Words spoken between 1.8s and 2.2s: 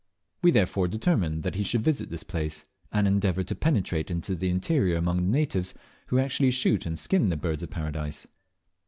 visit